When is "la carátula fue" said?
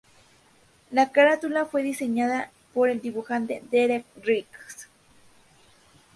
0.89-1.83